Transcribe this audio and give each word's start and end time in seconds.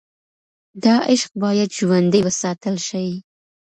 دا 0.83 0.95
عشق 1.11 1.31
باید 1.43 1.69
ژوندی 1.77 2.21
وساتل 2.27 2.75
شي. 2.87 3.07